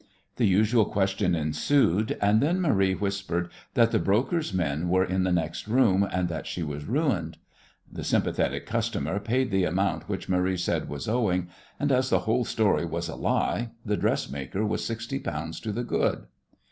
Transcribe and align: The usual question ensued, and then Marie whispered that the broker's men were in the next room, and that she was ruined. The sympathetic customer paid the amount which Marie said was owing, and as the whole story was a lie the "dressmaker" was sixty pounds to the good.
The 0.37 0.47
usual 0.47 0.85
question 0.85 1.35
ensued, 1.35 2.17
and 2.19 2.41
then 2.41 2.59
Marie 2.59 2.95
whispered 2.95 3.51
that 3.75 3.91
the 3.91 3.99
broker's 3.99 4.51
men 4.51 4.89
were 4.89 5.05
in 5.05 5.25
the 5.25 5.31
next 5.31 5.67
room, 5.67 6.07
and 6.11 6.27
that 6.27 6.47
she 6.47 6.63
was 6.63 6.85
ruined. 6.87 7.37
The 7.93 8.03
sympathetic 8.03 8.65
customer 8.65 9.19
paid 9.19 9.51
the 9.51 9.65
amount 9.65 10.09
which 10.09 10.27
Marie 10.27 10.57
said 10.57 10.89
was 10.89 11.07
owing, 11.07 11.49
and 11.79 11.91
as 11.91 12.09
the 12.09 12.21
whole 12.21 12.45
story 12.45 12.83
was 12.83 13.09
a 13.09 13.15
lie 13.15 13.73
the 13.85 13.95
"dressmaker" 13.95 14.65
was 14.65 14.83
sixty 14.83 15.19
pounds 15.19 15.59
to 15.59 15.71
the 15.71 15.83
good. 15.83 16.25